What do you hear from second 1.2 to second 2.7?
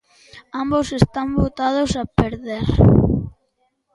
botados a perder.